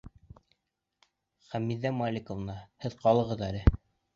Хәмиҙә 1.51 1.91
Маликовна, 1.99 2.59
һеҙ 2.87 2.97
ҡалығыҙ 3.05 3.45
әле. 3.51 3.63